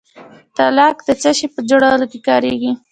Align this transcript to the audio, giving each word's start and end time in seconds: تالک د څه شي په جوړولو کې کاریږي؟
تالک 0.57 0.97
د 1.07 1.09
څه 1.21 1.31
شي 1.37 1.47
په 1.53 1.59
جوړولو 1.69 2.05
کې 2.11 2.19
کاریږي؟ 2.27 2.71